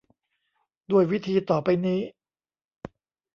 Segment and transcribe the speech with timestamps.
[0.91, 1.99] ด้วยวิธีต่อไปนี้